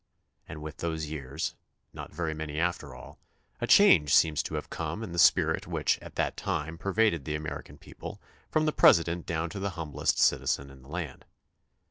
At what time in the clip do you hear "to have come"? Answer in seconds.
4.41-5.03